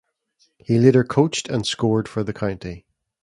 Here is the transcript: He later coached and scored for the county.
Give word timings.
He 0.57 0.79
later 0.79 1.03
coached 1.03 1.47
and 1.47 1.63
scored 1.63 2.07
for 2.07 2.23
the 2.23 2.33
county. 2.33 2.87